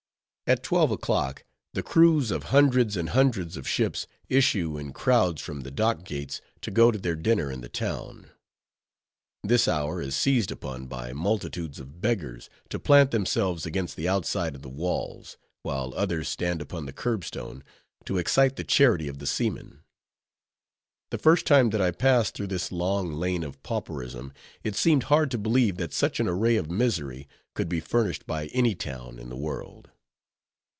At 0.47 0.63
twelve 0.63 0.91
o'clock 0.91 1.45
the 1.73 1.81
crews 1.81 2.29
of 2.29 2.43
hundreds 2.51 2.97
and 2.97 3.11
hundreds 3.11 3.55
of 3.55 3.65
ships 3.65 4.05
issue 4.27 4.77
in 4.77 4.91
crowds 4.91 5.41
from 5.41 5.61
the 5.61 5.71
dock 5.71 6.03
gates 6.03 6.41
to 6.59 6.69
go 6.69 6.91
to 6.91 6.99
their 6.99 7.15
dinner 7.15 7.49
in 7.49 7.61
the 7.61 7.69
town. 7.69 8.31
This 9.45 9.65
hour 9.69 10.01
is 10.01 10.13
seized 10.13 10.51
upon 10.51 10.87
by 10.87 11.13
multitudes 11.13 11.79
of 11.79 12.01
beggars 12.01 12.49
to 12.67 12.79
plant 12.79 13.11
themselves 13.11 13.65
against 13.65 13.95
the 13.95 14.09
outside 14.09 14.53
of 14.53 14.61
the 14.61 14.67
walls, 14.67 15.37
while 15.63 15.93
others 15.95 16.27
stand 16.27 16.61
upon 16.61 16.85
the 16.85 16.91
curbstone 16.91 17.63
to 18.03 18.17
excite 18.17 18.57
the 18.57 18.65
charity 18.65 19.07
of 19.07 19.19
the 19.19 19.27
seamen. 19.27 19.79
The 21.11 21.17
first 21.17 21.45
time 21.45 21.69
that 21.69 21.81
I 21.81 21.91
passed 21.91 22.33
through 22.33 22.47
this 22.47 22.73
long 22.73 23.13
lane 23.13 23.43
of 23.45 23.63
pauperism, 23.63 24.33
it 24.65 24.75
seemed 24.75 25.03
hard 25.03 25.31
to 25.31 25.37
believe 25.37 25.77
that 25.77 25.93
such 25.93 26.19
an 26.19 26.27
array 26.27 26.57
of 26.57 26.69
misery 26.69 27.29
could 27.53 27.69
be 27.69 27.79
furnished 27.79 28.27
by 28.27 28.47
any 28.47 28.75
town 28.75 29.17
in 29.17 29.29
the 29.29 29.37
world. 29.37 29.87